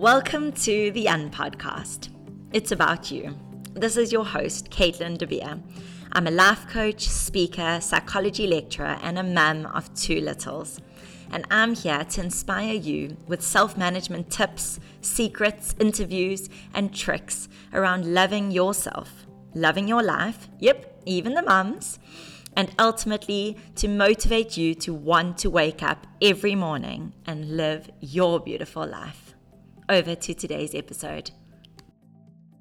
[0.00, 2.08] Welcome to the Unpodcast.
[2.54, 3.36] It's about you.
[3.74, 5.62] This is your host, Caitlin DeVere.
[6.12, 10.80] I'm a life coach, speaker, psychology lecturer, and a mum of two littles.
[11.30, 18.14] And I'm here to inspire you with self management tips, secrets, interviews, and tricks around
[18.14, 21.98] loving yourself, loving your life, yep, even the mums,
[22.56, 28.40] and ultimately to motivate you to want to wake up every morning and live your
[28.40, 29.29] beautiful life
[29.90, 31.32] over to today's episode.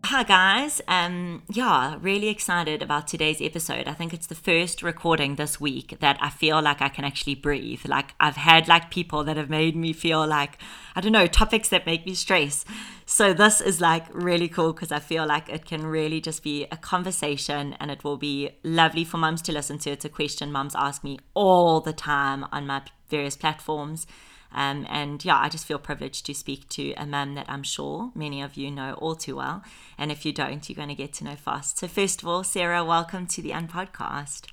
[0.05, 3.87] Hi guys, um, yeah, really excited about today's episode.
[3.87, 7.35] I think it's the first recording this week that I feel like I can actually
[7.35, 7.81] breathe.
[7.85, 10.57] Like I've had like people that have made me feel like
[10.95, 12.65] I don't know topics that make me stress.
[13.05, 16.65] So this is like really cool because I feel like it can really just be
[16.71, 19.91] a conversation and it will be lovely for mums to listen to.
[19.91, 24.07] It's a question mums ask me all the time on my various platforms.
[24.51, 28.11] Um, and yeah, I just feel privileged to speak to a mum that I'm sure
[28.15, 29.63] many of you know all too well.
[29.97, 31.77] And if you don't, you're going to get to know fast.
[31.77, 34.47] So, first of all, Sarah, welcome to the Unpodcast.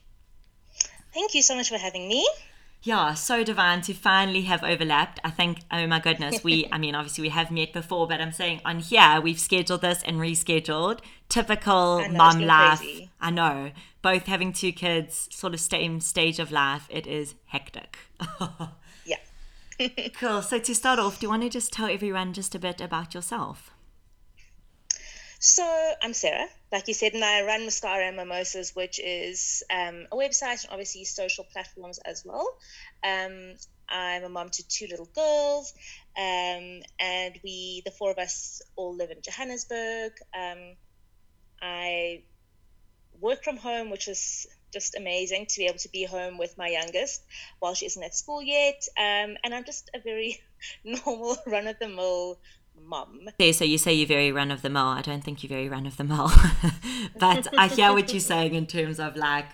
[1.15, 2.29] Thank you so much for having me.
[2.83, 5.19] Yeah, so divine to finally have overlapped.
[5.25, 8.33] I think, oh my goodness, we, I mean, obviously we have met before, but I'm
[8.33, 11.01] saying on here, we've scheduled this and rescheduled.
[11.29, 12.79] Typical mum life.
[12.79, 13.11] Crazy.
[13.21, 13.73] I know.
[14.03, 17.99] Both having two kids, sort of same stage of life, it is hectic.
[20.15, 20.43] cool.
[20.43, 23.15] So to start off, do you want to just tell everyone just a bit about
[23.15, 23.71] yourself?
[25.39, 30.07] So I'm Sarah, like you said, and I run Mascara and Mimosas, which is um,
[30.11, 32.57] a website and obviously social platforms as well.
[33.05, 33.55] Um,
[33.89, 35.75] I'm a mom to two little girls,
[36.17, 40.13] um, and we, the four of us, all live in Johannesburg.
[40.35, 40.75] Um,
[41.61, 42.23] I
[43.21, 44.47] work from home, which is
[44.77, 47.25] just amazing to be able to be home with my youngest
[47.61, 48.87] while she isn't at school yet.
[48.99, 50.43] Um, and I'm just a very
[50.85, 52.39] normal, run of the mill
[52.85, 53.31] mum.
[53.53, 54.84] So you say you're very run of the mill.
[55.00, 56.31] I don't think you're very run of the mill.
[57.19, 59.47] but I hear what you're saying in terms of like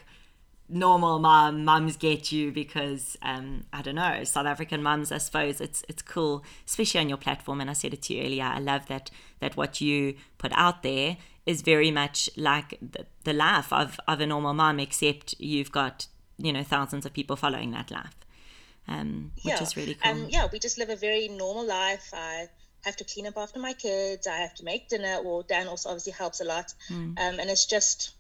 [0.69, 5.61] normal mum mums get you because um, I don't know South African mums I suppose
[5.61, 8.59] it's it's cool especially on your platform and I said it to you earlier I
[8.59, 9.11] love that
[9.41, 14.21] that what you put out there is very much like the, the life of, of
[14.21, 16.07] a normal mom, except you've got,
[16.39, 18.17] you know, thousands of people following that life,
[18.87, 19.63] um, which yeah.
[19.63, 20.13] is really cool.
[20.13, 22.11] Um, yeah, we just live a very normal life.
[22.13, 22.49] I
[22.85, 24.27] have to clean up after my kids.
[24.27, 25.21] I have to make dinner.
[25.23, 26.73] Well, Dan also obviously helps a lot.
[26.89, 27.19] Mm.
[27.19, 28.15] Um, and it's just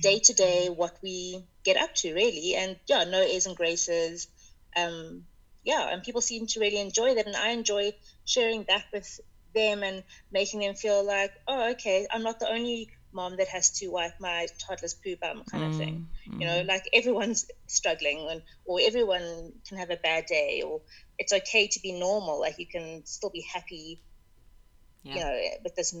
[0.00, 2.54] day to day what we get up to, really.
[2.54, 4.28] And yeah, no airs and graces.
[4.76, 5.24] Um,
[5.64, 7.26] yeah, and people seem to really enjoy that.
[7.26, 7.92] And I enjoy
[8.24, 9.20] sharing that with
[9.54, 13.70] them and making them feel like, oh, okay, I'm not the only mom that has
[13.70, 16.08] to wipe my toddler's poo bum kind of thing.
[16.28, 16.66] Mm, you know, mm.
[16.66, 20.80] like everyone's struggling and or everyone can have a bad day or
[21.18, 22.40] it's okay to be normal.
[22.40, 24.00] Like you can still be happy,
[25.02, 25.14] yeah.
[25.14, 25.94] you know, with this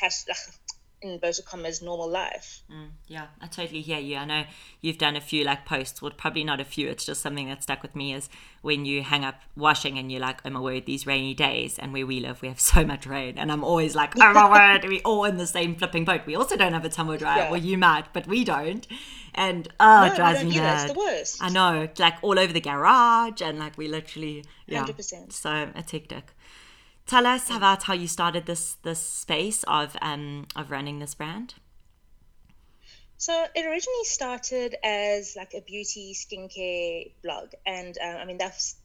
[0.00, 0.26] has
[1.02, 2.62] in inverted commas normal life.
[2.70, 4.16] Mm, yeah, I totally hear you.
[4.16, 4.44] I know
[4.80, 6.88] you've done a few like posts, well, probably not a few.
[6.88, 8.28] It's just something that stuck with me is
[8.62, 11.92] when you hang up washing and you're like, oh my word, these rainy days, and
[11.92, 14.88] where we live, we have so much rain, and I'm always like, oh my word,
[14.88, 16.22] we all in the same flipping boat.
[16.26, 17.44] We also don't have a tumble dryer.
[17.44, 17.50] Yeah.
[17.50, 18.86] Well, you might, but we don't.
[19.34, 20.84] And oh, no, it drives me mad.
[20.84, 21.42] It's the worst.
[21.42, 24.84] I know, like all over the garage, and like we literally, yeah.
[24.84, 25.32] 100%.
[25.32, 26.34] So it's hectic.
[27.10, 31.54] Tell us about how you started this this space of um of running this brand.
[33.16, 38.76] So it originally started as like a beauty skincare blog, and um, I mean that's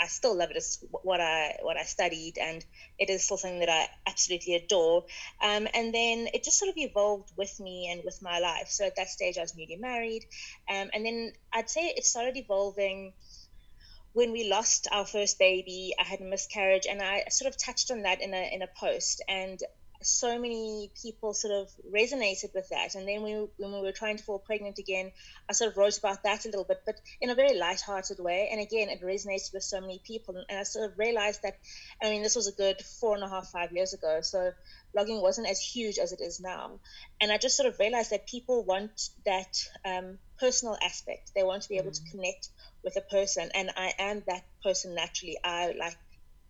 [0.00, 0.56] I still love it.
[0.56, 2.64] It's what I what I studied, and
[2.98, 5.04] it is still something that I absolutely adore.
[5.42, 8.68] Um, and then it just sort of evolved with me and with my life.
[8.70, 10.24] So at that stage, I was newly married,
[10.70, 13.12] um, and then I'd say it started evolving
[14.14, 17.90] when we lost our first baby, I had a miscarriage, and I sort of touched
[17.90, 19.60] on that in a in a post, and
[20.04, 22.94] so many people sort of resonated with that.
[22.94, 25.12] And then we, when we were trying to fall pregnant again,
[25.48, 28.48] I sort of wrote about that a little bit, but in a very light-hearted way.
[28.52, 30.36] And again, it resonated with so many people.
[30.36, 31.58] And I sort of realized that,
[32.02, 34.20] I mean, this was a good four and a half, five years ago.
[34.22, 34.52] So
[34.94, 36.80] blogging wasn't as huge as it is now.
[37.20, 41.32] And I just sort of realized that people want that um, personal aspect.
[41.34, 42.04] They want to be able mm.
[42.04, 42.48] to connect
[42.84, 45.38] with a person and i am that person naturally.
[45.44, 45.96] I like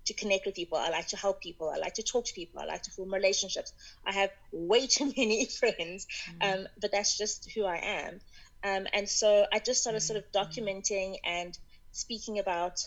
[0.07, 0.79] to connect with people.
[0.79, 1.69] I like to help people.
[1.69, 2.61] I like to talk to people.
[2.61, 3.73] I like to form relationships.
[4.07, 6.61] I have way too many friends mm-hmm.
[6.61, 8.21] um, but that's just who i am.
[8.63, 10.41] Um, and so i just started sort of mm-hmm.
[10.43, 11.59] documenting and
[11.93, 12.81] speaking about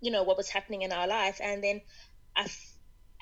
[0.00, 1.40] you know what was happening in our life.
[1.42, 1.80] And then
[2.36, 2.46] I,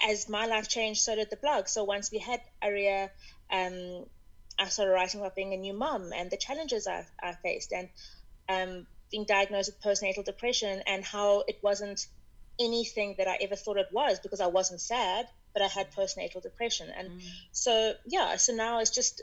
[0.09, 1.69] as my life changed so did the blog.
[1.69, 3.11] So once we had aria
[3.51, 4.07] um,
[4.59, 7.73] i started writing about being a new mom and the challenges i, I faced.
[7.73, 7.89] And
[8.49, 12.05] um, being diagnosed with postnatal depression and how it wasn't
[12.59, 16.43] anything that I ever thought it was because I wasn't sad, but I had postnatal
[16.43, 16.89] depression.
[16.91, 17.23] And mm.
[17.53, 19.23] so, yeah, so now it's just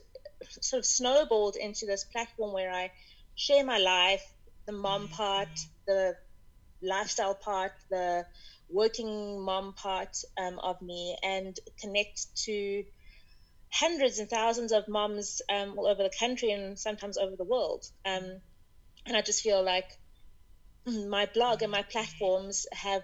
[0.62, 2.92] sort of snowballed into this platform where I
[3.36, 4.24] share my life,
[4.66, 5.12] the mom mm.
[5.12, 6.16] part, the
[6.82, 8.26] lifestyle part, the
[8.70, 12.86] working mom part um, of me, and connect to
[13.70, 17.86] hundreds and thousands of moms um, all over the country and sometimes over the world.
[18.06, 18.40] Um,
[19.06, 19.90] and I just feel like
[20.88, 23.04] mm, my blog and my platforms have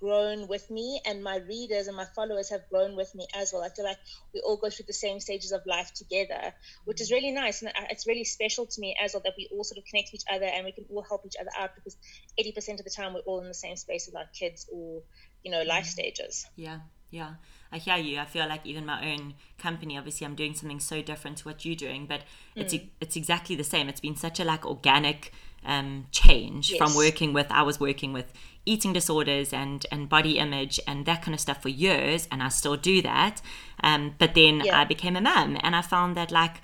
[0.00, 3.62] grown with me and my readers and my followers have grown with me as well.
[3.62, 3.98] I feel like
[4.32, 7.62] we all go through the same stages of life together, which is really nice.
[7.62, 10.20] And it's really special to me as well that we all sort of connect with
[10.20, 11.96] each other and we can all help each other out because
[12.38, 15.02] 80% of the time we're all in the same space with our kids or,
[15.44, 16.46] you know, life stages.
[16.56, 16.78] Yeah,
[17.10, 17.34] yeah.
[17.70, 18.18] I hear you.
[18.18, 21.64] I feel like even my own company, obviously, I'm doing something so different to what
[21.64, 22.22] you're doing, but
[22.54, 22.88] it's mm.
[23.00, 23.88] it's exactly the same.
[23.88, 25.32] It's been such a like organic
[25.66, 26.78] um, change yes.
[26.78, 27.46] from working with.
[27.50, 28.32] I was working with
[28.68, 32.48] eating disorders and and body image and that kind of stuff for years and I
[32.48, 33.40] still do that
[33.82, 34.78] um, but then yeah.
[34.78, 36.60] I became a mum and I found that like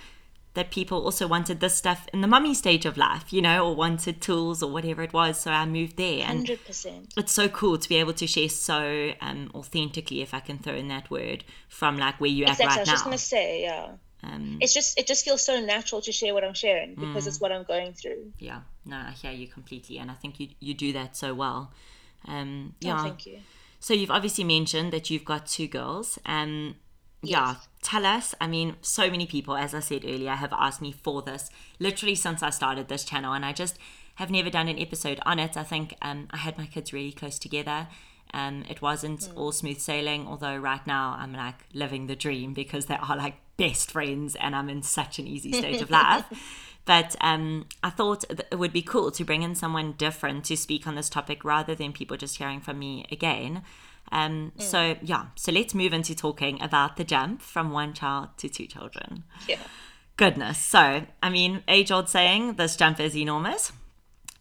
[0.55, 3.75] that people also wanted this stuff in the mummy stage of life you know or
[3.75, 7.11] wanted tools or whatever it was so I moved there and 100%.
[7.15, 10.73] it's so cool to be able to share so um, authentically if I can throw
[10.73, 12.65] in that word from like where you're exactly.
[12.65, 13.91] at right I was now just gonna say yeah
[14.25, 17.27] um, it's just it just feels so natural to share what I'm sharing because mm,
[17.27, 18.31] it's what I'm going through.
[18.39, 21.71] Yeah, no, I hear you completely, and I think you you do that so well.
[22.27, 22.99] Um, oh, yeah.
[22.99, 23.39] Oh, thank you.
[23.79, 26.17] So you've obviously mentioned that you've got two girls.
[26.25, 26.75] Um.
[27.25, 28.35] Yeah, tell us.
[28.39, 31.49] I mean, so many people, as I said earlier, have asked me for this
[31.79, 33.77] literally since I started this channel, and I just
[34.15, 35.57] have never done an episode on it.
[35.57, 37.87] I think um, I had my kids really close together.
[38.33, 39.37] Um, it wasn't mm.
[39.37, 43.35] all smooth sailing, although right now I'm like living the dream because they are like
[43.57, 46.25] best friends and I'm in such an easy stage of life.
[46.85, 50.85] But um, I thought it would be cool to bring in someone different to speak
[50.85, 53.63] on this topic rather than people just hearing from me again.
[54.11, 54.61] Um, mm.
[54.61, 58.67] So, yeah, so let's move into talking about the jump from one child to two
[58.67, 59.23] children.
[59.47, 59.59] Yeah.
[60.17, 60.57] Goodness.
[60.59, 63.71] So, I mean, age old saying, this jump is enormous.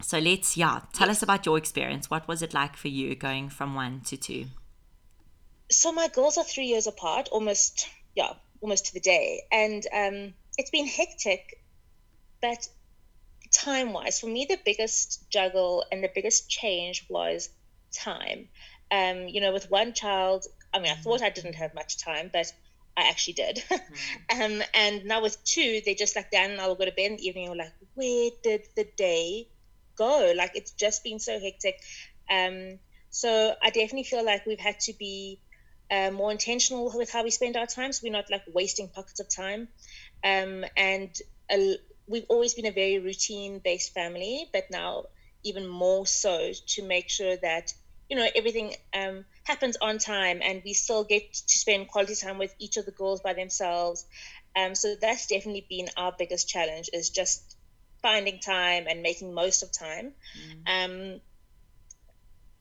[0.01, 2.11] So, let's, yeah, tell us about your experience.
[2.11, 4.47] What was it like for you going from one to two?
[5.71, 9.43] So, my girls are three years apart, almost, yeah, almost to the day.
[9.51, 11.59] And um, it's been hectic
[12.45, 12.69] but
[13.51, 17.49] time wise, for me, the biggest juggle and the biggest change was
[17.91, 18.49] time.
[18.95, 22.31] Um, you know, with one child, I mean, I thought I didn't have much time,
[22.33, 22.47] but
[22.97, 23.65] I actually did.
[23.75, 24.43] Mm-hmm.
[24.43, 27.11] um, and now with two, they just like Dan and I will go to bed
[27.11, 27.51] in the evening.
[27.51, 29.49] We're like, where did the day
[29.97, 30.33] go?
[30.37, 31.77] Like it's just been so hectic.
[32.31, 32.79] Um,
[33.11, 35.41] so I definitely feel like we've had to be
[35.91, 39.21] uh, more intentional with how we spend our time, so we're not like wasting pockets
[39.21, 39.69] of time.
[40.25, 41.11] Um, and
[41.51, 41.77] a,
[42.07, 45.05] we've always been a very routine based family, but now
[45.45, 47.73] even more so to make sure that
[48.09, 52.39] you know everything um, happens on time and we still get to spend quality time
[52.39, 54.07] with each of the girls by themselves.
[54.57, 57.57] Um, so that's definitely been our biggest challenge is just
[58.03, 60.13] finding time and making most of time.
[60.67, 61.15] Mm.
[61.15, 61.21] Um,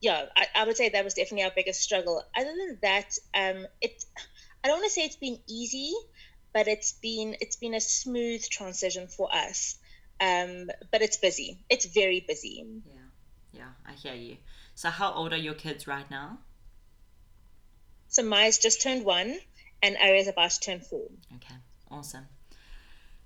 [0.01, 2.23] yeah, I, I, would say that was definitely our biggest struggle.
[2.35, 4.03] Other than that, um, it
[4.63, 5.93] I don't want to say it's been easy,
[6.53, 9.75] but it's been it's been a smooth transition for us.
[10.19, 11.59] Um, but it's busy.
[11.69, 12.65] It's very busy.
[12.85, 13.01] Yeah,
[13.53, 14.37] yeah, I hear you.
[14.83, 16.39] So, how old are your kids right now?
[18.09, 19.39] So Maya's just turned one,
[19.81, 21.05] and Aria's about to turn four.
[21.35, 21.55] Okay,
[21.89, 22.25] awesome.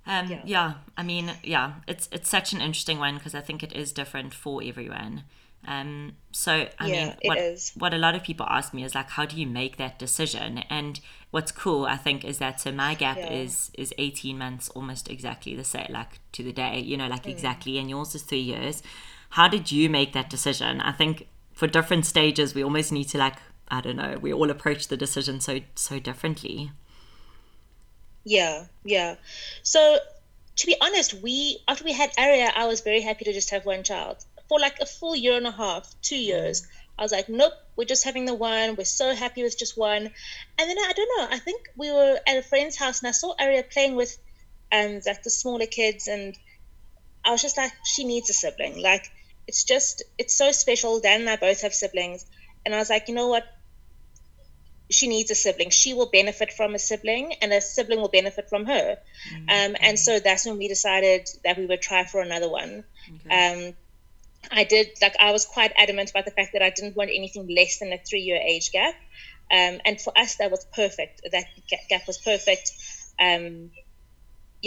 [0.05, 0.41] Um, yeah.
[0.45, 3.91] yeah, I mean, yeah, it's it's such an interesting one because I think it is
[3.91, 5.23] different for everyone.
[5.67, 9.09] Um, so I yeah, mean, what what a lot of people ask me is like,
[9.09, 10.59] how do you make that decision?
[10.69, 10.99] And
[11.31, 13.33] what's cool, I think, is that so my gap yeah.
[13.33, 17.23] is is eighteen months, almost exactly the same, like to the day, you know, like
[17.23, 17.31] mm.
[17.31, 18.83] exactly, and yours is three years.
[19.31, 20.81] How did you make that decision?
[20.81, 23.33] I think for different stages, we almost need to like,
[23.67, 26.71] I don't know, we all approach the decision so so differently.
[28.23, 29.15] Yeah, yeah.
[29.63, 29.97] So
[30.57, 33.65] to be honest, we after we had Aria, I was very happy to just have
[33.65, 36.67] one child for like a full year and a half, two years.
[36.99, 38.75] I was like, nope, we're just having the one.
[38.75, 40.03] We're so happy with just one.
[40.59, 41.35] And then I don't know.
[41.35, 44.15] I think we were at a friend's house and I saw Aria playing with
[44.71, 46.37] um like the smaller kids, and
[47.25, 48.79] I was just like, she needs a sibling.
[48.79, 49.09] Like
[49.47, 50.99] it's just it's so special.
[50.99, 52.25] Dan and I both have siblings,
[52.65, 53.45] and I was like, you know what?
[54.89, 55.69] She needs a sibling.
[55.69, 58.97] She will benefit from a sibling, and a sibling will benefit from her.
[59.33, 59.49] Mm-hmm.
[59.49, 62.83] Um, and so that's when we decided that we would try for another one.
[63.25, 63.67] Okay.
[63.67, 63.73] Um,
[64.51, 67.47] I did like I was quite adamant about the fact that I didn't want anything
[67.47, 68.95] less than a three year age gap,
[69.51, 71.21] um, and for us that was perfect.
[71.31, 71.45] That
[71.89, 72.71] gap was perfect.
[73.19, 73.71] Um,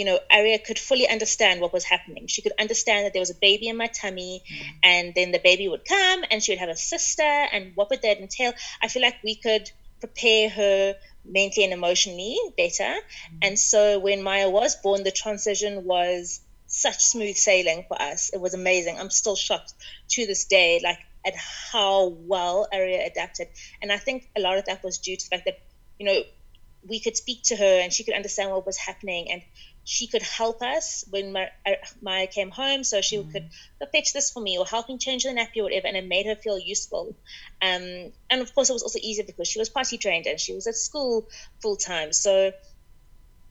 [0.01, 2.25] you know, Aria could fully understand what was happening.
[2.25, 4.65] She could understand that there was a baby in my tummy, mm.
[4.81, 8.01] and then the baby would come, and she would have a sister, and what would
[8.01, 8.51] that entail?
[8.81, 12.93] I feel like we could prepare her mentally and emotionally better.
[12.95, 13.37] Mm.
[13.43, 18.31] And so when Maya was born, the transition was such smooth sailing for us.
[18.33, 18.97] It was amazing.
[18.97, 19.75] I'm still shocked
[20.13, 23.49] to this day, like at how well Aria adapted.
[23.83, 25.59] And I think a lot of that was due to the fact that,
[25.99, 26.21] you know,
[26.87, 29.43] we could speak to her and she could understand what was happening and
[29.83, 31.71] she could help us when Maya, uh,
[32.01, 32.83] Maya came home.
[32.83, 33.31] So she mm.
[33.31, 33.49] could
[33.91, 35.87] fetch this for me or help me change the nappy or whatever.
[35.87, 37.15] And it made her feel useful.
[37.61, 40.53] Um, and of course, it was also easier because she was party trained and she
[40.53, 41.27] was at school
[41.61, 42.13] full time.
[42.13, 42.51] So,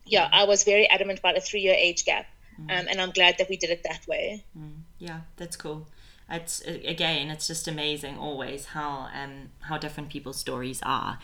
[0.05, 2.25] yeah, I was very adamant about a three year age gap.
[2.59, 2.79] Mm.
[2.79, 4.43] Um, and I'm glad that we did it that way.
[4.57, 4.81] Mm.
[4.99, 5.87] Yeah, that's cool
[6.33, 11.19] it's again it's just amazing always how um how different people's stories are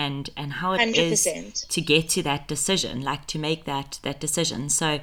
[0.00, 0.96] and and how it 100%.
[0.96, 4.98] is to get to that decision like to make that that decision so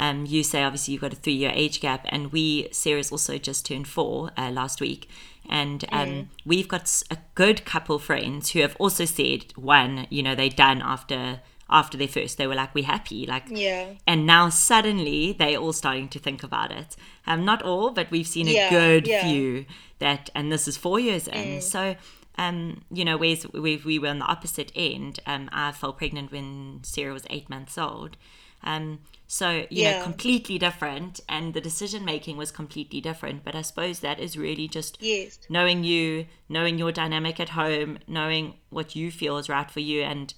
[0.00, 3.36] um, you say obviously you've got a three year age gap and we Sarah's also
[3.36, 5.08] just turned four uh, last week
[5.48, 6.26] and um, mm.
[6.46, 10.80] we've got a good couple friends who have also said one you know they done
[10.82, 11.40] after
[11.70, 15.72] after their first they were like we're happy like yeah and now suddenly they're all
[15.72, 19.22] starting to think about it um not all but we've seen a yeah, good yeah.
[19.22, 19.66] few
[19.98, 21.62] that and this is four years in mm.
[21.62, 21.94] so
[22.38, 26.32] um you know whereas we, we were on the opposite end um i fell pregnant
[26.32, 28.16] when sarah was eight months old
[28.64, 29.98] um so you yeah.
[29.98, 34.36] know completely different and the decision making was completely different but i suppose that is
[34.36, 35.38] really just yes.
[35.48, 40.02] knowing you knowing your dynamic at home knowing what you feel is right for you
[40.02, 40.34] and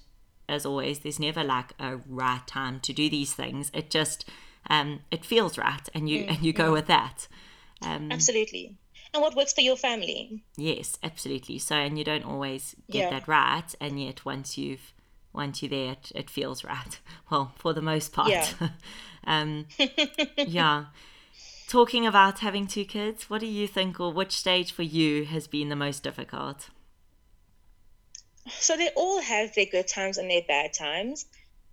[0.51, 3.71] as always, there's never like a right time to do these things.
[3.73, 4.29] It just
[4.69, 6.73] um, it feels right, and you mm, and you go mm.
[6.73, 7.27] with that.
[7.81, 8.77] Um, absolutely.
[9.13, 10.43] And what works for your family?
[10.55, 11.59] Yes, absolutely.
[11.59, 13.09] So, and you don't always get yeah.
[13.09, 14.93] that right, and yet once you've
[15.33, 16.99] once you're there, it, it feels right.
[17.29, 18.29] Well, for the most part.
[18.29, 18.47] Yeah.
[19.25, 19.67] um,
[20.37, 20.85] yeah.
[21.67, 25.47] Talking about having two kids, what do you think, or which stage for you has
[25.47, 26.69] been the most difficult?
[28.49, 31.25] so they all have their good times and their bad times.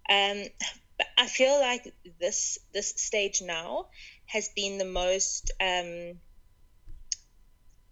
[0.08, 0.44] Um,
[0.96, 3.86] but I feel like this this stage now
[4.26, 6.18] has been the most um,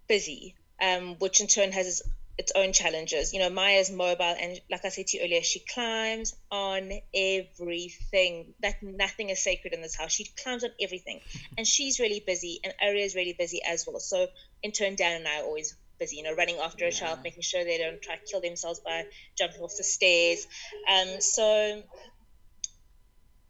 [0.09, 2.03] busy, um, which in turn has
[2.39, 3.33] its own challenges.
[3.33, 8.55] You know, Maya's mobile, and like I said to you earlier, she climbs on everything.
[8.61, 10.13] That nothing is sacred in this house.
[10.13, 11.21] She climbs on everything,
[11.59, 14.01] and she's really busy, and Aria is really busy as well.
[14.01, 14.27] So
[14.63, 16.91] in turn, Dan and I are always busy, you know, running after yeah.
[16.91, 19.05] a child, making sure they don't try to kill themselves by
[19.37, 20.47] jumping off the stairs.
[20.91, 21.83] Um, so,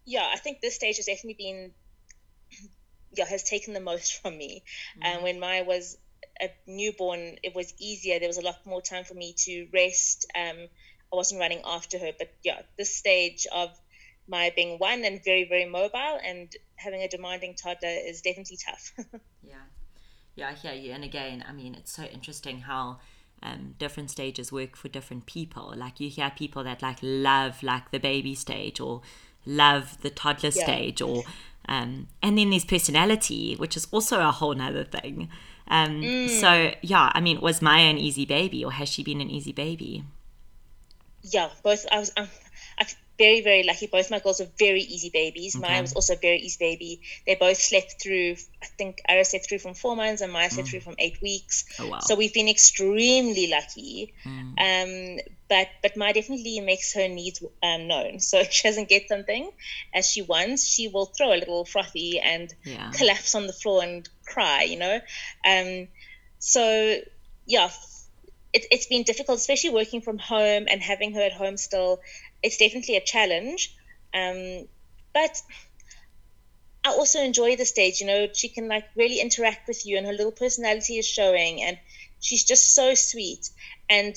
[0.04, 1.70] yeah, I think this stage has definitely been,
[3.16, 4.62] yeah, has taken the most from me.
[5.02, 5.16] And mm.
[5.16, 5.98] um, when Maya was
[6.40, 8.18] a newborn, it was easier.
[8.18, 10.26] There was a lot more time for me to rest.
[10.34, 10.56] Um,
[11.12, 13.70] I wasn't running after her, but yeah, this stage of
[14.28, 18.92] Maya being one and very very mobile and having a demanding toddler is definitely tough.
[19.42, 19.54] yeah.
[20.34, 20.92] Yeah, I hear you.
[20.92, 22.98] And again, I mean, it's so interesting how
[23.42, 25.72] um, different stages work for different people.
[25.74, 29.00] Like you hear people that like love like the baby stage or
[29.46, 30.64] love the toddler yeah.
[30.64, 31.24] stage or
[31.68, 35.28] um, and then there's personality, which is also a whole nother thing.
[35.68, 36.28] Um, mm.
[36.28, 39.52] So yeah, I mean, was Maya an easy baby or has she been an easy
[39.52, 40.04] baby?
[41.22, 41.86] Yeah, both.
[41.90, 42.12] I was.
[42.16, 42.28] Um,
[42.78, 42.86] I
[43.18, 43.86] very, very lucky.
[43.86, 45.56] Both my girls are very easy babies.
[45.56, 45.66] Okay.
[45.66, 47.00] Maya was also a very easy baby.
[47.26, 50.68] They both slept through, I think Aria slept through from four months and Maya slept
[50.68, 50.70] mm.
[50.72, 51.64] through from eight weeks.
[51.78, 51.98] Oh, wow.
[52.00, 54.12] So we've been extremely lucky.
[54.24, 55.18] Mm.
[55.18, 58.20] Um, but but Maya definitely makes her needs um, known.
[58.26, 59.50] So if she doesn't get something
[59.94, 62.90] as she wants, she will throw a little frothy and yeah.
[62.92, 65.00] collapse on the floor and cry, you know?
[65.44, 65.88] Um,
[66.38, 66.98] so,
[67.46, 67.70] yeah,
[68.52, 72.00] it, it's been difficult, especially working from home and having her at home still
[72.42, 73.74] it's definitely a challenge.
[74.14, 74.68] Um,
[75.12, 75.42] but
[76.84, 78.00] I also enjoy the stage.
[78.00, 81.62] You know, she can like really interact with you, and her little personality is showing,
[81.62, 81.78] and
[82.20, 83.50] she's just so sweet.
[83.90, 84.14] And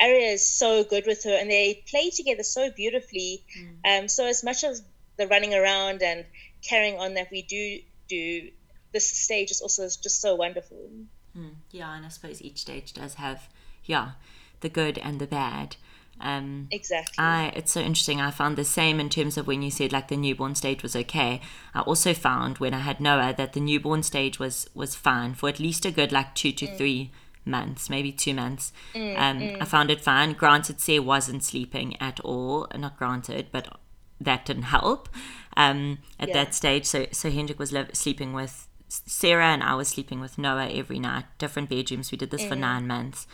[0.00, 3.44] Aria is so good with her, and they play together so beautifully.
[3.58, 4.02] Mm.
[4.02, 4.82] Um, so as much as
[5.16, 6.24] the running around and
[6.62, 8.50] carrying on that we do do,
[8.92, 10.90] this stage is also just so wonderful.
[11.36, 11.54] Mm.
[11.70, 13.48] Yeah, and I suppose each stage does have,
[13.84, 14.12] yeah,
[14.60, 15.76] the good and the bad.
[16.20, 17.14] Um, exactly.
[17.18, 18.20] I, it's so interesting.
[18.20, 20.94] I found the same in terms of when you said like the newborn stage was
[20.94, 21.40] okay.
[21.74, 25.48] I also found when I had Noah that the newborn stage was was fine for
[25.48, 26.76] at least a good like two to mm.
[26.76, 27.10] three
[27.44, 28.72] months, maybe two months.
[28.94, 29.62] Mm, um, mm.
[29.62, 30.32] I found it fine.
[30.32, 32.66] Granted, Say wasn't sleeping at all.
[32.76, 33.68] Not granted, but
[34.20, 35.08] that didn't help
[35.56, 36.34] um, at yeah.
[36.34, 36.84] that stage.
[36.86, 40.98] So so Hendrik was li- sleeping with Sarah and I was sleeping with Noah every
[40.98, 42.10] night, different bedrooms.
[42.10, 42.60] We did this for mm.
[42.60, 43.26] nine months.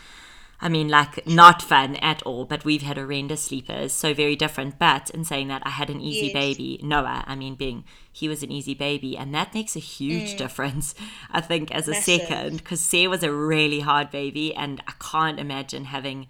[0.60, 4.78] I mean, like not fun at all, but we've had horrendous sleepers, so very different.
[4.78, 6.32] But in saying that, I had an easy yes.
[6.32, 7.24] baby, Noah.
[7.26, 10.38] I mean, being he was an easy baby, and that makes a huge mm.
[10.38, 10.94] difference,
[11.30, 12.22] I think, as a Massive.
[12.22, 16.26] second, because Sarah was a really hard baby, and I can't imagine having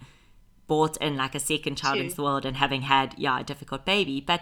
[0.67, 2.03] brought in like a second child Two.
[2.03, 4.19] into the world and having had yeah a difficult baby.
[4.19, 4.41] But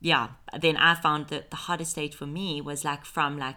[0.00, 0.28] yeah,
[0.60, 3.56] then I found that the hardest stage for me was like from like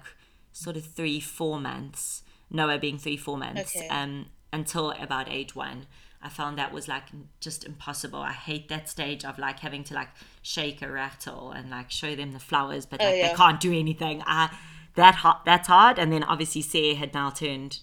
[0.53, 3.87] sort of three four months, Noah being three four months, okay.
[3.89, 5.87] um until about age one.
[6.21, 7.03] I found that was like
[7.39, 8.19] just impossible.
[8.19, 10.09] I hate that stage of like having to like
[10.41, 13.27] shake a rattle and like show them the flowers, but oh, like, oh, yeah.
[13.29, 14.21] they can't do anything.
[14.25, 14.55] I
[14.95, 15.97] that hard, that's hard.
[15.97, 17.79] And then obviously Sarah had now turned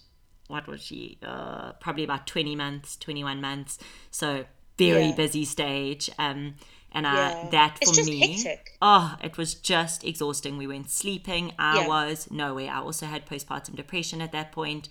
[0.47, 1.17] what was she?
[1.21, 3.79] Uh, probably about twenty months, twenty one months.
[4.11, 4.45] So
[4.77, 5.15] very yeah.
[5.15, 6.09] busy stage.
[6.17, 6.55] Um,
[6.91, 7.47] and yeah.
[7.51, 8.77] that for me, hectic.
[8.81, 10.57] oh, it was just exhausting.
[10.57, 11.53] We weren't sleeping.
[11.59, 12.69] I was no way.
[12.69, 14.87] I also had postpartum depression at that point.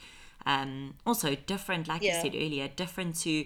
[0.46, 2.16] Um, also different, like yeah.
[2.16, 3.44] you said earlier, different to,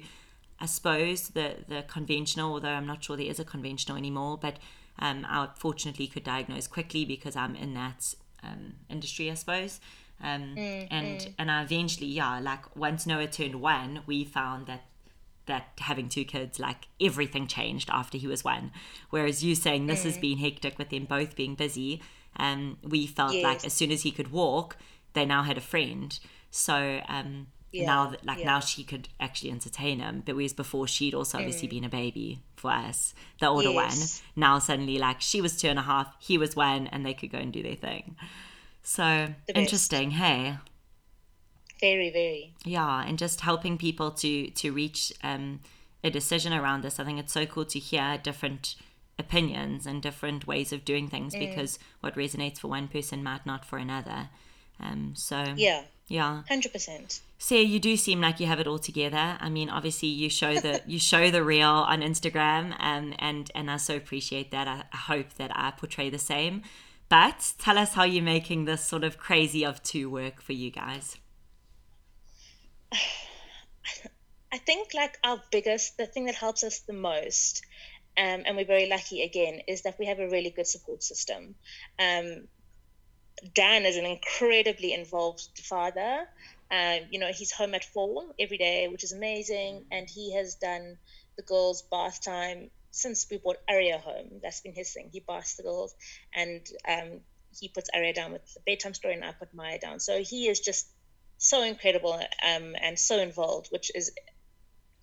[0.60, 2.52] I suppose, the the conventional.
[2.52, 4.58] Although I'm not sure there is a conventional anymore, but
[4.98, 9.80] um, I fortunately could diagnose quickly because I'm in that um, industry, I suppose.
[10.22, 11.34] Um, mm, and mm.
[11.38, 14.84] and I eventually, yeah, like once Noah turned one, we found that
[15.46, 18.72] that having two kids, like everything changed after he was one.
[19.08, 20.04] Whereas you saying this mm.
[20.04, 22.02] has been hectic with them both being busy,
[22.36, 23.42] um, we felt yes.
[23.42, 24.76] like as soon as he could walk,
[25.14, 26.18] they now had a friend.
[26.50, 28.46] So um, yeah, now that like yeah.
[28.46, 31.72] now she could actually entertain him, but whereas before she'd also obviously mm.
[31.72, 34.22] been a baby for us, the older yes.
[34.24, 34.40] one.
[34.40, 37.30] Now suddenly like she was two and a half, he was one, and they could
[37.30, 38.16] go and do their thing.
[38.82, 40.56] So interesting, hey.
[41.80, 42.54] Very, very.
[42.64, 45.60] Yeah, and just helping people to to reach um,
[46.02, 46.98] a decision around this.
[46.98, 48.74] I think it's so cool to hear different
[49.18, 51.40] opinions and different ways of doing things mm.
[51.40, 54.30] because what resonates for one person might not for another.
[54.80, 57.20] Um, so yeah, yeah, hundred percent.
[57.38, 59.38] Sarah, you do seem like you have it all together.
[59.38, 63.70] I mean, obviously, you show the you show the real on Instagram, um, and and
[63.70, 64.66] I so appreciate that.
[64.66, 66.62] I, I hope that I portray the same.
[67.08, 70.72] But tell us how you're making this sort of crazy of two work for you
[70.72, 71.16] guys.
[74.52, 77.64] I think like our biggest, the thing that helps us the most,
[78.18, 81.54] um, and we're very lucky again, is that we have a really good support system.
[82.00, 82.48] Um,
[83.54, 86.26] Dan is an incredibly involved father.
[86.70, 89.86] Um, you know, he's home at four every day, which is amazing.
[89.90, 90.98] And he has done
[91.36, 94.40] the girls' bath time since we brought Aria home.
[94.42, 95.10] That's been his thing.
[95.12, 95.94] He baths the girls
[96.34, 97.20] and um,
[97.58, 100.00] he puts Aria down with the bedtime story and I put Maya down.
[100.00, 100.88] So he is just
[101.38, 104.12] so incredible um, and so involved, which is,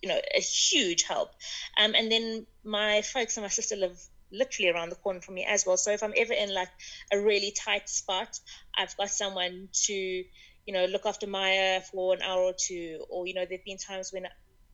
[0.02, 1.30] you know, a huge help.
[1.76, 5.44] Um, and then my folks and my sister live literally around the corner from me
[5.44, 5.76] as well.
[5.76, 6.70] So if I'm ever in like
[7.12, 8.38] a really tight spot,
[8.76, 13.04] I've got someone to, you know, look after Maya for an hour or two.
[13.08, 14.26] Or, you know, there've been times when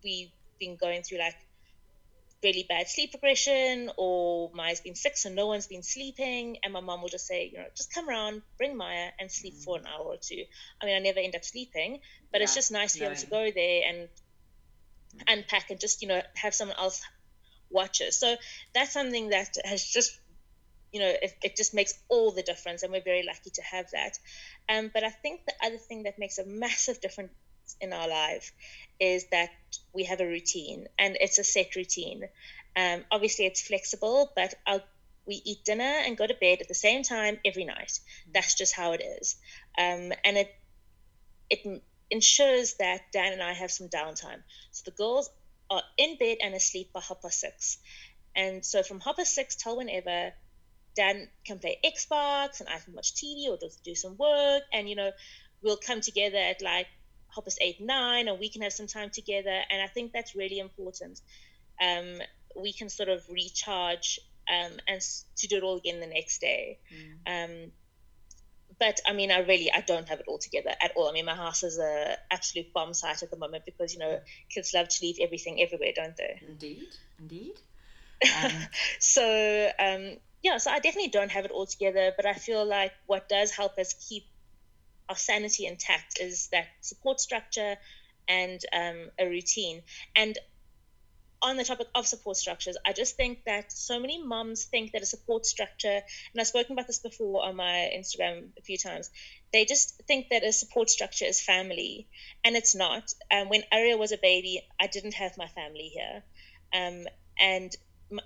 [0.02, 1.36] we've been going through like
[2.42, 6.80] really bad sleep regression or Maya's been sick so no one's been sleeping and my
[6.80, 9.64] mom will just say, you know, just come around, bring Maya and sleep mm.
[9.64, 10.44] for an hour or two.
[10.80, 12.44] I mean I never end up sleeping, but yeah.
[12.44, 14.08] it's just nice to be able to go there and
[15.26, 17.02] unpack and just, you know, have someone else
[17.74, 18.18] watches.
[18.18, 18.36] So
[18.74, 20.18] that's something that has just,
[20.92, 23.86] you know, it, it just makes all the difference, and we're very lucky to have
[23.90, 24.18] that.
[24.72, 27.32] Um, but I think the other thing that makes a massive difference
[27.80, 28.52] in our life
[29.00, 29.50] is that
[29.92, 32.22] we have a routine, and it's a set routine.
[32.76, 34.80] Um, obviously, it's flexible, but our
[35.26, 37.98] we eat dinner and go to bed at the same time every night.
[38.32, 39.36] That's just how it is.
[39.78, 40.54] Um, and it
[41.50, 44.42] it ensures that Dan and I have some downtime.
[44.70, 45.30] So the girls
[45.74, 47.78] are in bed and asleep by half past six.
[48.36, 50.32] And so from half past six till whenever,
[50.96, 54.62] Dan can play Xbox and I can watch TV or just do some work.
[54.72, 55.10] And, you know,
[55.62, 56.86] we'll come together at like
[57.34, 59.60] half past eight, nine, and we can have some time together.
[59.70, 61.20] And I think that's really important.
[61.80, 62.20] Um,
[62.56, 65.00] we can sort of recharge um, and
[65.36, 66.78] to do it all again the next day.
[67.26, 67.44] Mm.
[67.64, 67.72] Um,
[68.78, 71.08] but I mean, I really I don't have it all together at all.
[71.08, 74.20] I mean, my house is a absolute bomb site at the moment because you know
[74.50, 76.40] kids love to leave everything everywhere, don't they?
[76.46, 77.54] Indeed, indeed.
[78.42, 78.52] Um...
[79.00, 82.92] so um, yeah, so I definitely don't have it all together, but I feel like
[83.06, 84.24] what does help us keep
[85.08, 87.76] our sanity intact is that support structure
[88.28, 89.82] and um, a routine.
[90.16, 90.38] And
[91.44, 95.02] on the topic of support structures, I just think that so many moms think that
[95.02, 96.00] a support structure,
[96.32, 99.10] and I've spoken about this before on my Instagram a few times,
[99.52, 102.08] they just think that a support structure is family,
[102.44, 103.12] and it's not.
[103.30, 106.22] Um, when Aria was a baby, I didn't have my family here.
[106.72, 107.04] Um,
[107.38, 107.76] and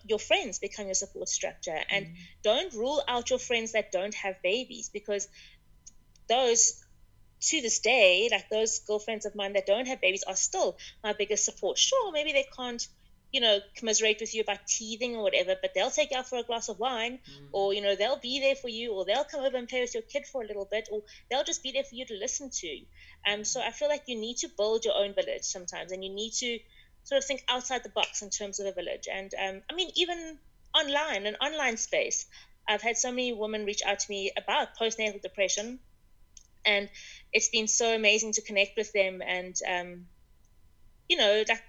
[0.07, 1.78] your friends become your support structure.
[1.90, 2.14] And mm.
[2.42, 5.28] don't rule out your friends that don't have babies because
[6.28, 6.85] those
[7.40, 11.12] to this day, like those girlfriends of mine that don't have babies are still my
[11.12, 11.78] biggest support.
[11.78, 12.87] Sure, maybe they can't,
[13.32, 16.38] you know, commiserate with you about teething or whatever, but they'll take you out for
[16.38, 17.46] a glass of wine, mm.
[17.52, 19.94] or you know, they'll be there for you, or they'll come over and play with
[19.94, 22.50] your kid for a little bit, or they'll just be there for you to listen
[22.50, 22.80] to.
[23.30, 26.10] Um, so I feel like you need to build your own village sometimes, and you
[26.10, 26.58] need to
[27.04, 29.08] sort of think outside the box in terms of a village.
[29.12, 30.38] And um, I mean, even
[30.74, 32.26] online, an online space,
[32.68, 35.78] I've had so many women reach out to me about postnatal depression
[36.68, 36.88] and
[37.32, 40.06] it's been so amazing to connect with them and um,
[41.08, 41.62] you know like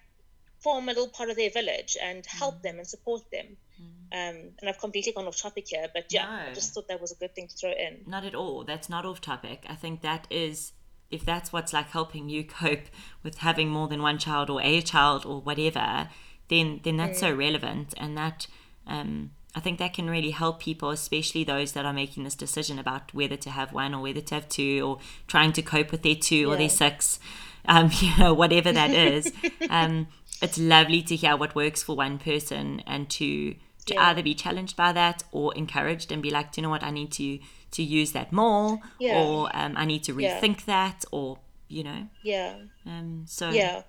[0.62, 2.62] form a little part of their village and help mm.
[2.64, 3.86] them and support them mm.
[4.12, 6.52] um, and i've completely gone off topic here but yeah no.
[6.52, 8.90] i just thought that was a good thing to throw in not at all that's
[8.90, 10.74] not off topic i think that is
[11.12, 12.88] if that's what's like helping you cope
[13.24, 16.10] with having more than one child or a child or whatever
[16.50, 17.22] then then that's mm.
[17.22, 18.48] so relevant and that
[18.88, 22.78] um, I think that can really help people, especially those that are making this decision
[22.78, 26.04] about whether to have one or whether to have two, or trying to cope with
[26.04, 26.48] their two yeah.
[26.48, 27.20] or their six,
[27.66, 29.32] um, you know, whatever that is.
[29.70, 30.08] um,
[30.42, 34.10] it's lovely to hear what works for one person and to to yeah.
[34.10, 36.92] either be challenged by that or encouraged and be like, do you know what, I
[36.92, 37.40] need to
[37.72, 39.24] to use that more, yeah.
[39.24, 42.56] or um, I need to rethink that, or you know, yeah.
[42.86, 43.84] Um, so yeah,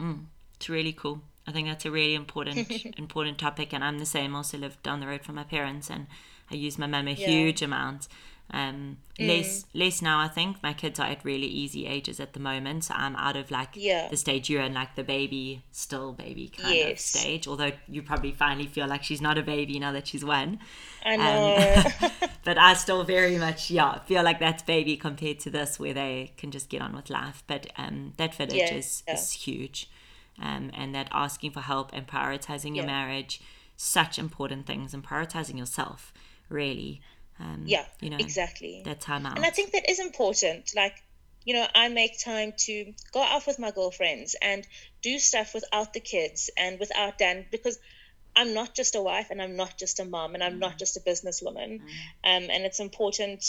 [0.00, 1.22] mm, it's really cool.
[1.46, 4.34] I think that's a really important important topic, and I'm the same.
[4.34, 6.06] Also live down the road from my parents, and
[6.50, 7.26] I use my mum a yeah.
[7.26, 8.08] huge amount.
[8.50, 9.28] Um, mm.
[9.28, 10.20] less less now.
[10.20, 13.36] I think my kids are at really easy ages at the moment, so I'm out
[13.36, 14.08] of like yeah.
[14.08, 16.92] the stage you're in, like the baby, still baby kind yes.
[16.92, 17.46] of stage.
[17.46, 20.60] Although you probably finally feel like she's not a baby now that she's one.
[21.04, 21.82] I um, know.
[22.06, 22.10] Um,
[22.44, 26.32] but I still very much yeah feel like that's baby compared to this where they
[26.38, 27.42] can just get on with life.
[27.46, 28.74] But um, that village yeah.
[28.74, 29.90] is is huge
[30.40, 33.40] um, and that asking for help and prioritizing your marriage
[33.76, 36.12] such important things and prioritizing yourself
[36.48, 37.00] really
[37.40, 40.94] um, yeah you know exactly that time out and i think that is important like
[41.44, 44.66] you know i make time to go out with my girlfriends and
[45.02, 47.78] do stuff without the kids and without dan because
[48.36, 50.60] i'm not just a wife and i'm not just a mom and i'm mm.
[50.60, 51.88] not just a businesswoman mm.
[52.24, 53.44] um, and it's important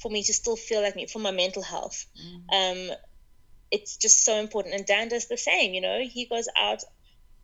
[0.00, 2.90] for me to still feel like me for my mental health mm.
[2.90, 2.96] um,
[3.70, 4.74] it's just so important.
[4.74, 5.74] And Dan does the same.
[5.74, 6.82] You know, he goes out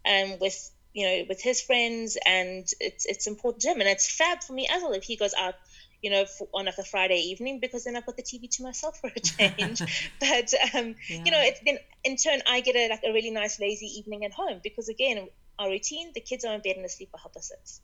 [0.04, 4.10] um, with you know with his friends, and it's it's important to him, and it's
[4.10, 5.54] fab for me as well if he goes out.
[6.02, 8.62] You know, for, on like a Friday evening, because then I've got the TV to
[8.62, 9.80] myself for a change.
[10.20, 11.22] but um, yeah.
[11.24, 14.24] you know, it's then in turn I get a like a really nice lazy evening
[14.24, 15.28] at home because again,
[15.58, 17.80] our routine, the kids are in bed and asleep for half past six.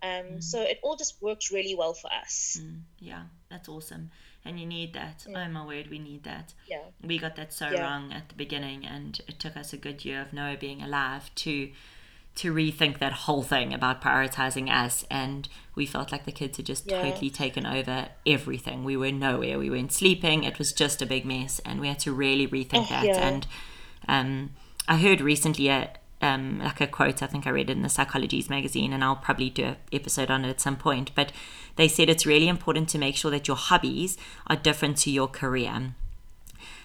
[0.00, 0.42] Um, mm.
[0.42, 2.58] So it all just works really well for us.
[2.60, 2.82] Mm.
[3.00, 4.10] Yeah, that's awesome
[4.44, 5.24] and you need that.
[5.28, 5.44] Yeah.
[5.46, 6.54] Oh my word, we need that.
[6.68, 6.80] Yeah.
[7.02, 7.82] We got that so yeah.
[7.82, 11.30] wrong at the beginning, and it took us a good year of Noah being alive
[11.36, 11.70] to
[12.38, 16.66] to rethink that whole thing about prioritizing us and we felt like the kids had
[16.66, 17.02] just yeah.
[17.02, 21.24] totally taken over everything we were nowhere we weren't sleeping it was just a big
[21.24, 23.28] mess and we had to really rethink oh, that yeah.
[23.28, 23.46] and
[24.08, 24.50] um,
[24.86, 25.90] i heard recently a,
[26.22, 29.16] um, like a quote i think i read it in the psychologies magazine and i'll
[29.16, 31.32] probably do an episode on it at some point but
[31.78, 35.28] they said it's really important to make sure that your hobbies are different to your
[35.28, 35.94] career.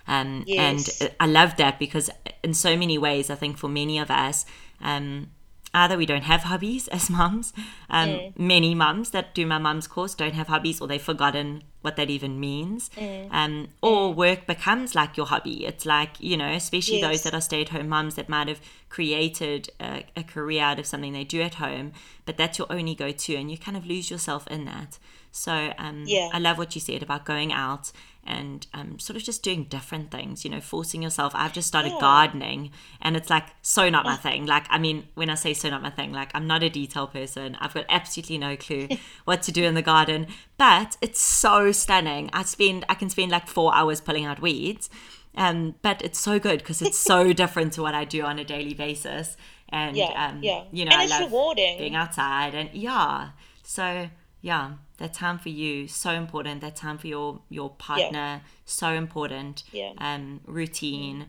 [0.07, 1.01] Um, yes.
[1.01, 2.11] And I love that because,
[2.43, 4.45] in so many ways, I think for many of us,
[4.81, 5.31] um,
[5.73, 7.53] either we don't have hobbies as moms.
[7.89, 8.39] Um, mm.
[8.39, 12.09] Many moms that do my mom's course don't have hobbies or they've forgotten what that
[12.09, 12.89] even means.
[12.97, 13.27] Mm.
[13.31, 14.15] Um, or mm.
[14.15, 15.65] work becomes like your hobby.
[15.65, 17.09] It's like, you know, especially yes.
[17.09, 20.79] those that are stay at home moms that might have created a, a career out
[20.79, 21.91] of something they do at home,
[22.25, 24.97] but that's your only go to, and you kind of lose yourself in that.
[25.31, 26.29] So um, yeah.
[26.31, 27.91] I love what you said about going out
[28.25, 31.33] and um, sort of just doing different things, you know, forcing yourself.
[31.35, 31.99] I've just started yeah.
[31.99, 34.45] gardening and it's like so not my thing.
[34.45, 37.07] Like, I mean, when I say so not my thing, like I'm not a detail
[37.07, 37.57] person.
[37.59, 38.87] I've got absolutely no clue
[39.25, 40.27] what to do in the garden,
[40.63, 42.29] but it's so stunning.
[42.31, 44.89] I spend, I can spend like four hours pulling out weeds.
[45.35, 48.45] Um, but it's so good because it's so different to what I do on a
[48.45, 49.35] daily basis.
[49.67, 50.63] And, yeah, um, yeah.
[50.71, 51.79] you know, and I love rewarding.
[51.79, 53.31] being outside and yeah.
[53.63, 54.07] So
[54.43, 58.39] yeah that time for you so important that time for your your partner yeah.
[58.65, 61.27] so important yeah um routine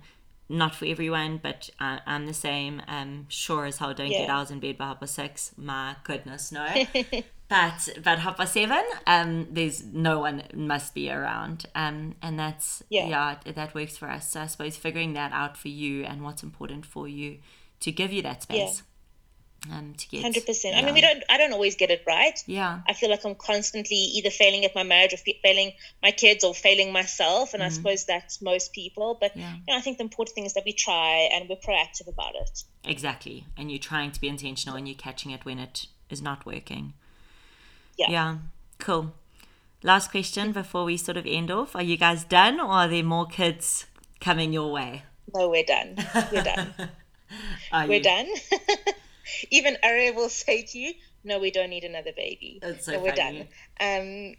[0.49, 4.23] not for everyone but I, i'm the same um sure as hell don't yeah.
[4.23, 6.67] get hours in bed by half past six my goodness no
[7.55, 12.83] but about half past seven um there's no one must be around um and that's
[12.89, 13.07] yeah.
[13.07, 16.43] yeah that works for us so i suppose figuring that out for you and what's
[16.43, 17.39] important for you
[17.81, 18.83] to give you that space
[19.71, 20.23] um, to get.
[20.23, 20.77] Hundred percent.
[20.77, 21.23] I mean, we don't.
[21.29, 22.39] I don't always get it right.
[22.47, 22.81] Yeah.
[22.89, 26.55] I feel like I'm constantly either failing at my marriage or failing my kids or
[26.55, 27.73] failing myself, and mm-hmm.
[27.73, 29.17] I suppose that's most people.
[29.21, 29.55] But yeah.
[29.55, 32.35] you know, I think the important thing is that we try and we're proactive about
[32.35, 32.65] it.
[32.85, 36.45] Exactly, and you're trying to be intentional, and you're catching it when it is not
[36.45, 36.95] working.
[37.97, 38.11] Yeah.
[38.11, 38.37] Yeah.
[38.79, 39.15] Cool.
[39.83, 41.77] last question before we sort of end off.
[41.77, 43.87] Are you guys done or are there more kids
[44.21, 45.03] coming your way?
[45.35, 45.97] No, we're done.
[46.33, 46.75] We're done.
[47.73, 48.03] We're you?
[48.03, 48.29] done.
[49.51, 50.93] Even Aria will say to you,
[51.25, 52.59] no, we don't need another baby.
[52.61, 53.49] That's so no, we're funny.
[53.81, 54.31] done.
[54.31, 54.37] Um,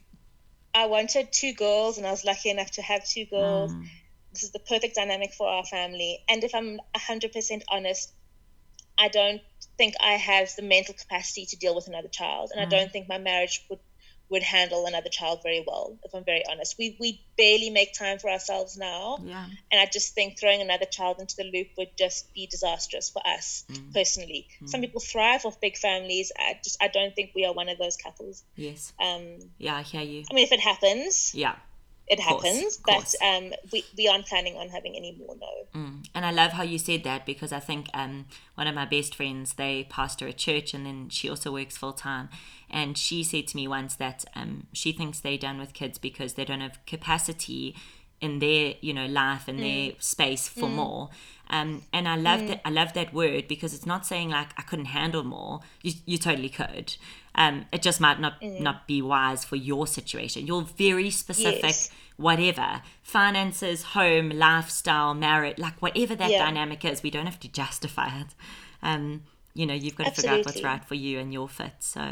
[0.74, 3.74] I wanted two girls, and I was lucky enough to have two girls.
[3.74, 3.88] Mm.
[4.32, 6.20] This is the perfect dynamic for our family.
[6.30, 8.14] And if I'm 100% honest,
[8.98, 9.42] I don't
[9.78, 12.52] think I have the mental capacity to deal with another child.
[12.52, 12.70] And I mm.
[12.70, 13.80] don't think my marriage would,
[14.30, 16.76] would handle another child very well, if I'm very honest.
[16.80, 19.18] We, we barely make time for ourselves now.
[19.22, 19.46] Yeah.
[19.72, 23.22] And I just think throwing another child into the loop would just be disastrous for
[23.28, 23.94] us mm.
[23.94, 24.48] personally.
[24.62, 24.70] Mm.
[24.70, 26.32] Some people thrive off big families.
[26.38, 28.44] I just I don't think we are one of those couples.
[28.56, 28.94] Yes.
[29.00, 30.24] Um, Yeah, I hear you.
[30.30, 31.56] I mean, if it happens, Yeah.
[32.08, 32.78] It course, happens.
[32.78, 33.16] But course.
[33.22, 35.36] um, we we aren't planning on having any more.
[35.36, 35.80] No.
[35.80, 36.08] Mm.
[36.14, 39.16] And I love how you said that because I think um, one of my best
[39.16, 42.30] friends, they pastor a church and then she also works full time.
[42.70, 46.34] And she said to me once that um, she thinks they're done with kids because
[46.34, 47.76] they don't have capacity
[48.26, 51.10] in their, you know, life and their space for more.
[51.50, 52.62] Um, and I love that.
[52.66, 55.60] I love that word because it's not saying like I couldn't handle more.
[55.84, 56.88] You, you totally could.
[57.36, 60.48] Um, it just might not not be wise for your situation.
[60.48, 61.90] You're very specific Yes.
[62.18, 66.46] whatever finances home lifestyle marriage like whatever that Yeah.
[66.46, 68.28] dynamic is we don't have to justify it
[68.82, 69.22] um
[69.54, 72.04] you know you've got to figure out what's right for you and your fit so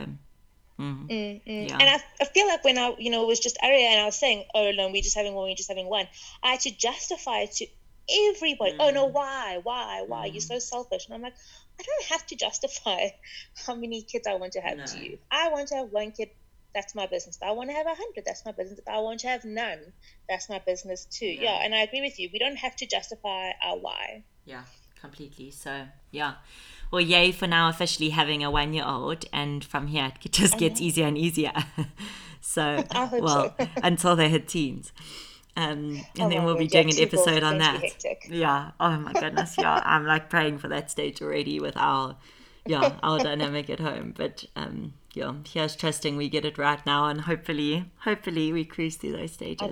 [0.80, 1.42] mm.
[1.46, 4.02] yeah And I, I feel like when I, you know, it was just Aria and
[4.02, 6.08] I was saying, oh, no, we're just having one, we're just having one.
[6.44, 7.68] I had to justify it to
[8.30, 8.76] everybody.
[8.80, 8.94] Oh, Mm.
[8.94, 9.60] no, why?
[9.64, 10.04] Why?
[10.08, 10.26] Why?
[10.26, 11.06] You're so selfish.
[11.06, 11.36] And I'm like,
[11.80, 13.10] I don't have to justify
[13.66, 15.18] how many kids I want to have to you.
[15.32, 16.30] I want to have one kid.
[16.76, 17.36] That's my business.
[17.40, 18.80] If I want to have a hundred, that's my business.
[18.80, 19.94] If I want to have none,
[20.28, 21.28] that's my business too.
[21.28, 21.44] Yeah.
[21.44, 21.66] Yeah.
[21.66, 22.30] And I agree with you.
[22.34, 24.24] We don't have to justify our why.
[24.46, 24.64] yeah
[25.00, 26.36] completely so yeah
[26.93, 30.60] well yay for now officially having a one year old and from here it just
[30.60, 31.51] gets easier and easier.
[32.45, 33.67] So well so.
[33.82, 34.91] until they hit teens.
[35.56, 37.82] Um, and Oh then we'll be doing an episode on that.
[38.29, 38.71] yeah.
[38.82, 39.56] Oh my goodness.
[39.58, 42.17] Yeah i'm like praying for that stage already with our
[42.65, 44.13] yeah our dynamic at home.
[44.15, 48.97] But um yeah here's trusting we get it right now and hopefully hopefully we cruise
[48.97, 49.71] through those stages.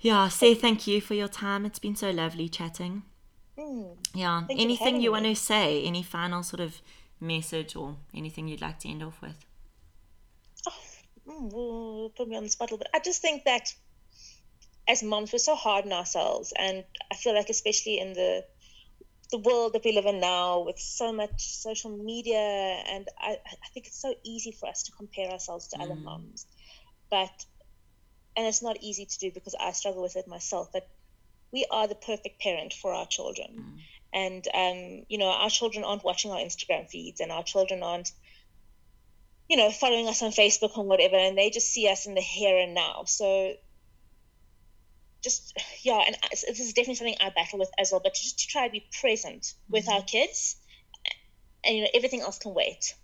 [0.00, 1.64] Yeah say thank you for your time.
[1.64, 3.04] It's been so lovely chatting
[3.58, 3.96] Mm.
[4.14, 6.82] yeah anything you want to say any final sort of
[7.20, 9.44] message or anything you'd like to end off with
[11.26, 12.88] mm, ooh, put me on the spot a little bit.
[12.94, 13.72] I just think that
[14.86, 18.44] as moms, we're so hard on ourselves, and I feel like especially in the
[19.30, 23.68] the world that we live in now, with so much social media, and I, I
[23.72, 26.46] think it's so easy for us to compare ourselves to other moms,
[27.10, 27.44] but
[28.36, 30.68] and it's not easy to do because I struggle with it myself.
[30.72, 30.86] But
[31.54, 33.80] we are the perfect parent for our children.
[34.12, 38.12] And um, you know, our children aren't watching our Instagram feeds, and our children aren't
[39.48, 42.20] you know, following us on Facebook or whatever, and they just see us in the
[42.20, 43.04] here and now.
[43.06, 43.54] So,
[45.22, 48.00] just yeah, and this is definitely something I battle with as well.
[48.02, 50.56] But just to try to be present with our kids,
[51.64, 52.94] and you know, everything else can wait.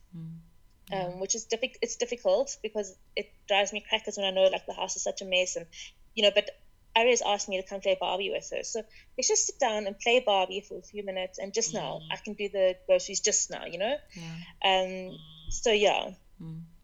[0.92, 1.78] Um, which is difficult.
[1.82, 5.22] It's difficult because it drives me crackers when I know like the house is such
[5.22, 5.66] a mess, and
[6.14, 6.32] you know.
[6.34, 6.50] But
[6.96, 8.82] Aria's asked me to come play Barbie with her, so
[9.16, 11.38] let's just sit down and play Barbie for a few minutes.
[11.38, 13.96] And just now, I can do the groceries just now, you know.
[14.14, 15.16] yeah Um,
[15.48, 16.10] so yeah,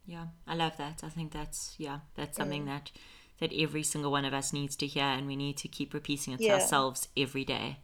[0.07, 2.67] yeah i love that i think that's yeah that's something Mm.
[2.67, 2.93] that
[3.41, 6.33] that every single one of us needs to hear and we need to keep repeating
[6.35, 6.55] it to Yeah.
[6.55, 7.79] ourselves every day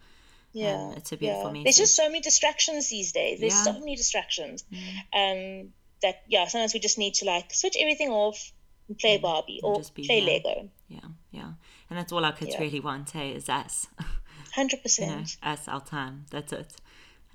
[0.53, 1.53] Yeah, Um, it's a beautiful yeah.
[1.53, 1.65] message.
[1.65, 3.41] There's just so many distractions these days.
[3.41, 3.65] There's Yeah.
[3.65, 4.65] so many distractions.
[5.21, 8.53] Um, that yeah, sometimes we just need to like switch everything off
[8.89, 9.95] and play Barbie or Mm.
[9.95, 10.21] be play.
[10.21, 10.69] Lego.
[10.89, 11.53] yeah yeah
[11.92, 12.61] and that's all our kids Yeah.
[12.62, 13.87] really want hey is us
[14.55, 15.37] Hundred you know percent.
[15.42, 16.72] us our time that's it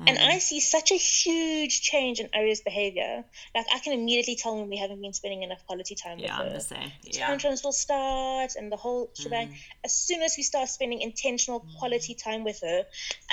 [0.05, 3.23] And I see such a huge change in Aria's behavior.
[3.55, 6.45] Like I can immediately tell when we haven't been spending enough quality time yeah with
[6.45, 6.57] i'm her.
[6.59, 9.47] the same yeah Tantrums will start and the whole shebang.
[9.49, 9.55] Mm.
[9.87, 12.79] As soon as we start spending intentional quality time with her,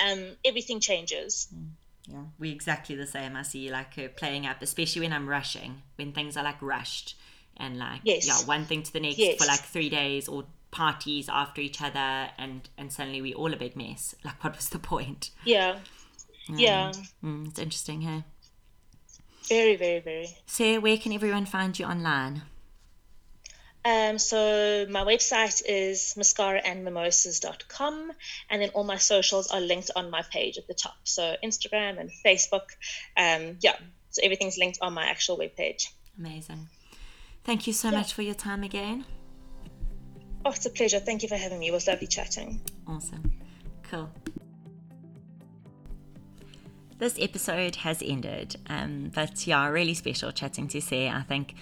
[0.05, 1.47] um, everything changes.
[2.13, 3.35] Yeah, we're exactly the same.
[3.35, 7.15] I see like her playing up, especially when I'm rushing, when things are like rushed
[7.57, 8.25] and like Yes.
[8.27, 9.37] yeah, one thing to the next Yes.
[9.39, 13.57] for like three days or parties after each other, and and suddenly we all a
[13.57, 14.13] big mess.
[14.25, 15.31] Like, what was the point?
[15.45, 15.79] Yeah.
[16.49, 16.91] Yeah.
[17.23, 18.23] Mm, it's interesting, hey.
[19.47, 20.27] Very, very, very.
[20.45, 22.41] So, where can everyone find you online?
[23.85, 28.11] Um, so my website is mascaraandmimosas.com
[28.49, 30.95] and then all my socials are linked on my page at the top.
[31.03, 32.65] So Instagram and Facebook.
[33.15, 33.75] Um, yeah.
[34.09, 35.91] So everything's linked on my actual webpage.
[36.17, 36.67] Amazing.
[37.43, 39.05] Thank you so much for your time again.
[40.45, 40.99] Oh, it's a pleasure.
[40.99, 41.69] Thank you for having me.
[41.69, 42.61] It was lovely chatting.
[42.87, 43.33] Awesome.
[43.81, 44.11] Cool.
[46.99, 51.09] This episode has ended, um, but yeah, really special chatting to say.
[51.09, 51.55] I think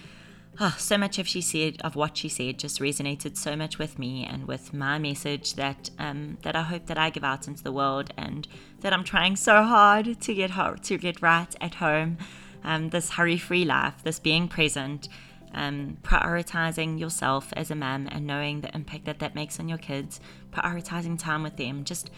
[0.60, 3.98] oh, so much of she said of what she said just resonated so much with
[3.98, 7.64] me and with my message that um, that I hope that I give out into
[7.64, 8.48] the world and
[8.82, 12.18] that I'm trying so hard to get ho- to get right at home.
[12.66, 15.10] Um, this hurry-free life, this being present,
[15.54, 19.78] um, prioritizing yourself as a mom and knowing the impact that that makes on your
[19.78, 20.20] kids,
[20.52, 22.10] prioritizing time with them, just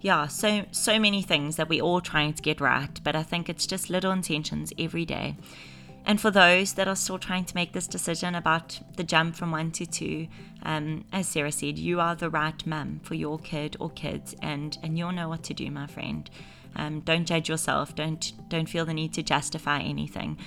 [0.00, 3.48] yeah, so so many things that we're all trying to get right, but I think
[3.48, 5.36] it's just little intentions every day.
[6.06, 9.50] And for those that are still trying to make this decision about the jump from
[9.50, 10.28] one to two,
[10.62, 14.78] um, as Sarah said, you are the right mum for your kid or kids, and
[14.82, 16.30] and you'll know what to do, my friend.
[16.76, 17.94] Um, don't judge yourself.
[17.94, 20.38] Don't don't feel the need to justify anything.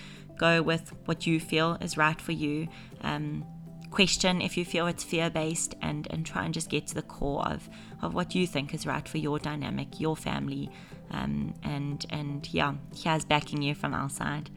[0.42, 2.68] Go with what you feel is right for you.
[3.02, 3.46] Um,
[3.92, 7.04] question if you feel it's fear based, and and try and just get to the
[7.04, 7.70] core of
[8.02, 10.68] of what you think is right for your dynamic, your family,
[11.12, 12.74] um, and and yeah,
[13.06, 14.50] has backing you from our side.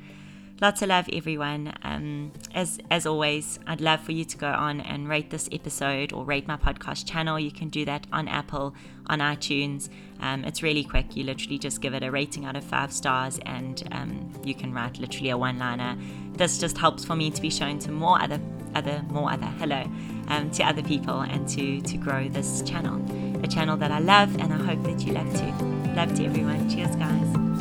[0.60, 1.74] Lots of love, everyone.
[1.82, 6.12] Um, as as always, I'd love for you to go on and rate this episode
[6.12, 7.40] or rate my podcast channel.
[7.40, 8.72] You can do that on Apple,
[9.08, 9.88] on iTunes.
[10.20, 11.16] Um, it's really quick.
[11.16, 14.72] You literally just give it a rating out of five stars, and um, you can
[14.72, 15.98] write literally a one-liner.
[16.34, 18.40] This just helps for me to be shown to more other
[18.76, 19.84] other more other hello
[20.28, 23.04] um, to other people and to to grow this channel,
[23.42, 25.52] a channel that I love and I hope that you love too.
[25.94, 26.70] Love to everyone.
[26.70, 27.53] Cheers, guys.